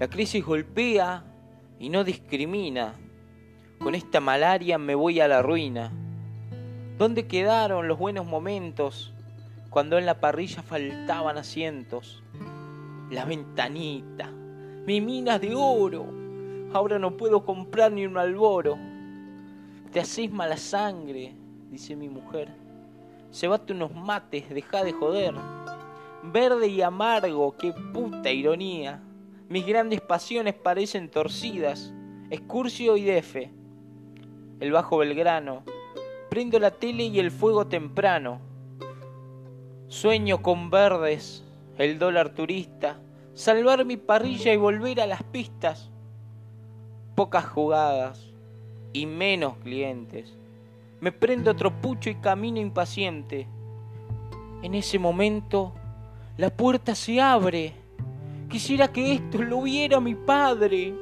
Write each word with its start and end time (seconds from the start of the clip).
La 0.00 0.08
crisis 0.08 0.42
golpea 0.42 1.22
y 1.78 1.90
no 1.90 2.04
discrimina. 2.04 2.94
Con 3.78 3.94
esta 3.94 4.18
malaria 4.18 4.78
me 4.78 4.94
voy 4.94 5.20
a 5.20 5.28
la 5.28 5.42
ruina. 5.42 5.92
¿Dónde 6.96 7.26
quedaron 7.26 7.86
los 7.86 7.98
buenos 7.98 8.24
momentos 8.24 9.12
cuando 9.68 9.98
en 9.98 10.06
la 10.06 10.18
parrilla 10.18 10.62
faltaban 10.62 11.36
asientos? 11.36 12.22
La 13.10 13.26
ventanita, 13.26 14.30
mi 14.86 15.02
minas 15.02 15.38
de 15.42 15.54
oro. 15.54 16.06
Ahora 16.72 16.98
no 16.98 17.18
puedo 17.18 17.44
comprar 17.44 17.92
ni 17.92 18.06
un 18.06 18.16
alboro. 18.16 18.78
Te 19.92 20.00
haces 20.00 20.32
mala 20.32 20.56
sangre, 20.56 21.34
dice 21.68 21.94
mi 21.94 22.08
mujer. 22.08 22.48
bate 23.50 23.74
unos 23.74 23.94
mates, 23.94 24.48
deja 24.48 24.82
de 24.82 24.92
joder. 24.92 25.34
Verde 26.22 26.68
y 26.68 26.80
amargo, 26.80 27.54
qué 27.58 27.74
puta 27.92 28.30
ironía. 28.30 29.02
Mis 29.50 29.66
grandes 29.66 30.00
pasiones 30.00 30.54
parecen 30.54 31.10
torcidas. 31.10 31.92
Escurcio 32.30 32.96
y 32.96 33.02
defe. 33.02 33.50
El 34.60 34.70
bajo 34.70 34.98
Belgrano. 34.98 35.64
Prendo 36.28 36.60
la 36.60 36.70
tele 36.70 37.06
y 37.06 37.18
el 37.18 37.32
fuego 37.32 37.66
temprano. 37.66 38.38
Sueño 39.88 40.40
con 40.40 40.70
verdes, 40.70 41.42
el 41.78 41.98
dólar 41.98 42.28
turista. 42.28 43.00
Salvar 43.34 43.84
mi 43.84 43.96
parrilla 43.96 44.52
y 44.52 44.56
volver 44.56 45.00
a 45.00 45.08
las 45.08 45.24
pistas. 45.24 45.90
Pocas 47.16 47.44
jugadas 47.44 48.30
y 48.92 49.06
menos 49.06 49.56
clientes. 49.64 50.32
Me 51.00 51.10
prendo 51.10 51.50
otro 51.50 51.72
pucho 51.72 52.08
y 52.08 52.14
camino 52.14 52.60
impaciente. 52.60 53.48
En 54.62 54.76
ese 54.76 55.00
momento, 55.00 55.72
la 56.36 56.50
puerta 56.50 56.94
se 56.94 57.20
abre 57.20 57.79
Quisiera 58.50 58.88
que 58.88 59.12
esto 59.12 59.38
lo 59.38 59.62
viera 59.62 60.00
mi 60.00 60.16
padre. 60.16 60.92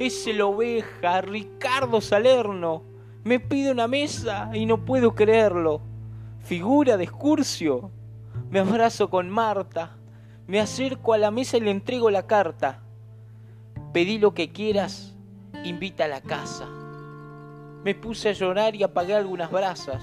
Es 0.00 0.26
el 0.26 0.40
oveja, 0.40 1.20
Ricardo 1.20 2.00
Salerno. 2.00 2.84
Me 3.22 3.38
pide 3.38 3.70
una 3.70 3.86
mesa 3.86 4.50
y 4.54 4.64
no 4.64 4.82
puedo 4.82 5.14
creerlo. 5.14 5.82
Figura 6.40 6.96
de 6.96 7.04
Escurcio. 7.04 7.90
Me 8.48 8.60
abrazo 8.60 9.10
con 9.10 9.28
Marta. 9.28 9.98
Me 10.46 10.58
acerco 10.58 11.12
a 11.12 11.18
la 11.18 11.30
mesa 11.30 11.58
y 11.58 11.60
le 11.60 11.70
entrego 11.70 12.08
la 12.08 12.26
carta. 12.26 12.82
Pedí 13.92 14.18
lo 14.18 14.32
que 14.32 14.52
quieras, 14.52 15.14
invita 15.64 16.06
a 16.06 16.08
la 16.08 16.22
casa. 16.22 16.66
Me 17.84 17.94
puse 17.94 18.30
a 18.30 18.32
llorar 18.32 18.74
y 18.74 18.84
apagué 18.84 19.14
algunas 19.14 19.50
brasas. 19.50 20.02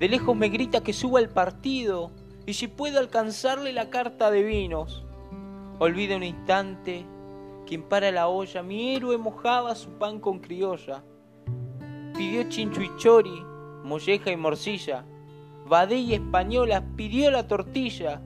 De 0.00 0.08
lejos 0.08 0.36
me 0.36 0.48
grita 0.48 0.82
que 0.82 0.92
suba 0.92 1.20
al 1.20 1.28
partido 1.28 2.10
y 2.46 2.54
si 2.54 2.66
puedo 2.66 2.98
alcanzarle 2.98 3.72
la 3.72 3.90
carta 3.90 4.32
de 4.32 4.42
vinos. 4.42 5.06
Olvida 5.78 6.16
un 6.16 6.22
instante, 6.22 7.04
quien 7.66 7.82
para 7.82 8.10
la 8.10 8.28
olla, 8.28 8.62
mi 8.62 8.94
héroe 8.94 9.18
mojaba 9.18 9.74
su 9.74 9.90
pan 9.98 10.20
con 10.20 10.38
criolla. 10.38 11.04
Pidió 12.16 12.48
chinchu 12.48 12.80
y 12.80 12.96
chori, 12.96 13.44
molleja 13.84 14.30
y 14.30 14.36
morcilla. 14.38 15.04
Badé 15.66 15.96
y 15.96 16.14
española 16.14 16.82
pidió 16.96 17.30
la 17.30 17.46
tortilla. 17.46 18.22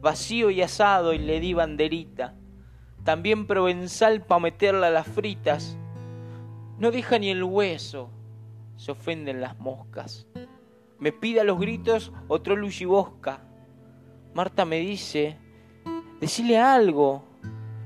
Vacío 0.00 0.50
y 0.50 0.60
asado 0.60 1.12
y 1.12 1.18
le 1.18 1.38
di 1.38 1.54
banderita. 1.54 2.34
También 3.04 3.46
provenzal 3.46 4.26
pa' 4.26 4.40
meterla 4.40 4.88
a 4.88 4.90
las 4.90 5.06
fritas. 5.06 5.78
No 6.78 6.90
deja 6.90 7.20
ni 7.20 7.30
el 7.30 7.44
hueso, 7.44 8.10
se 8.76 8.90
ofenden 8.90 9.40
las 9.40 9.56
moscas. 9.60 10.26
Me 10.98 11.12
pide 11.12 11.42
a 11.42 11.44
los 11.44 11.60
gritos 11.60 12.12
otro 12.26 12.56
bosca. 12.86 13.44
Marta 14.34 14.64
me 14.64 14.80
dice 14.80 15.38
Decirle 16.22 16.56
algo. 16.56 17.24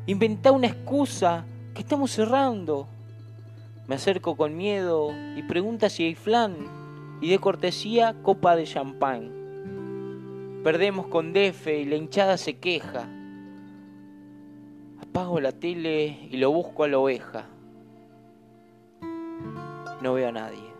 Inventá 0.04 0.52
una 0.52 0.66
excusa, 0.66 1.46
que 1.72 1.80
estamos 1.80 2.10
cerrando. 2.10 2.86
Me 3.88 3.94
acerco 3.94 4.36
con 4.36 4.58
miedo 4.58 5.08
y 5.36 5.42
pregunta 5.42 5.88
si 5.88 6.04
hay 6.04 6.14
flan 6.14 6.54
y 7.22 7.30
de 7.30 7.38
cortesía 7.38 8.14
copa 8.22 8.54
de 8.54 8.64
champán. 8.64 10.60
Perdemos 10.62 11.06
con 11.06 11.32
Defe 11.32 11.80
y 11.80 11.86
la 11.86 11.96
hinchada 11.96 12.36
se 12.36 12.58
queja. 12.58 13.08
Apago 15.00 15.40
la 15.40 15.52
tele 15.52 16.28
y 16.30 16.36
lo 16.36 16.50
busco 16.52 16.84
a 16.84 16.88
la 16.88 16.98
oveja. 16.98 17.46
No 20.02 20.12
veo 20.12 20.28
a 20.28 20.32
nadie. 20.32 20.74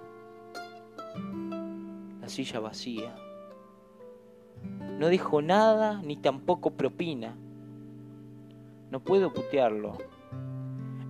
La 2.20 2.28
silla 2.28 2.60
vacía. 2.60 3.16
No 4.98 5.08
dijo 5.08 5.40
nada 5.40 6.02
ni 6.02 6.16
tampoco 6.16 6.72
propina. 6.72 7.34
No 8.90 9.00
puedo 9.00 9.32
putearlo. 9.32 9.98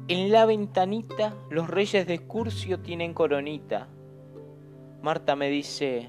En 0.09 0.33
la 0.33 0.47
ventanita 0.47 1.35
los 1.51 1.69
reyes 1.69 2.07
de 2.07 2.15
Escurcio 2.15 2.81
tienen 2.81 3.13
coronita. 3.13 3.89
Marta 5.03 5.37
me 5.37 5.51
dice, 5.51 6.09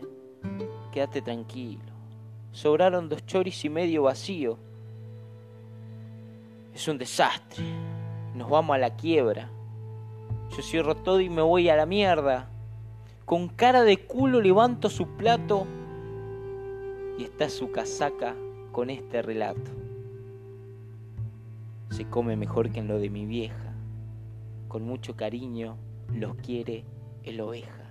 quédate 0.94 1.22
tranquilo. 1.22 1.82
Sobraron 2.52 3.10
dos 3.10 3.26
choris 3.26 3.66
y 3.66 3.70
medio 3.70 4.04
vacío. 4.04 4.58
Es 6.74 6.88
un 6.88 6.98
desastre. 6.98 7.64
Nos 8.34 8.50
vamos 8.50 8.76
a 8.76 8.80
la 8.80 8.96
quiebra. 8.96 9.50
Yo 10.56 10.62
cierro 10.62 10.96
todo 10.96 11.20
y 11.20 11.30
me 11.30 11.42
voy 11.42 11.68
a 11.70 11.76
la 11.76 11.86
mierda. 11.86 12.50
Con 13.26 13.50
cara 13.50 13.84
de 13.84 14.06
culo 14.06 14.40
levanto 14.40 14.90
su 14.90 15.08
plato 15.18 15.68
y 17.18 17.24
está 17.24 17.50
su 17.50 17.72
casaca 17.72 18.36
con 18.72 18.90
este 18.90 19.22
relato 19.22 19.87
se 21.90 22.10
come 22.10 22.36
mejor 22.36 22.72
que 22.72 22.80
en 22.80 22.88
lo 22.88 23.00
de 23.00 23.10
mi 23.10 23.26
vieja. 23.26 23.74
Con 24.68 24.84
mucho 24.84 25.16
cariño 25.16 25.78
los 26.14 26.36
quiere 26.36 26.86
el 27.24 27.42
oveja. 27.42 27.84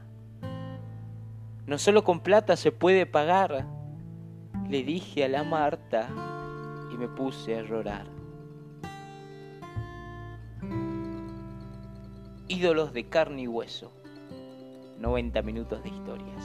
No 1.66 1.78
solo 1.78 2.04
con 2.04 2.20
plata 2.20 2.56
se 2.56 2.72
puede 2.72 3.06
pagar, 3.06 3.66
le 4.68 4.82
dije 4.84 5.24
a 5.24 5.28
la 5.28 5.42
Marta 5.42 6.08
y 6.92 6.96
me 6.96 7.08
puse 7.08 7.56
a 7.56 7.62
llorar. 7.62 8.06
Ídolos 12.48 12.92
de 12.92 13.08
carne 13.08 13.42
y 13.42 13.48
hueso. 13.48 13.92
90 14.98 15.42
minutos 15.42 15.82
de 15.82 15.88
historias. 15.88 16.44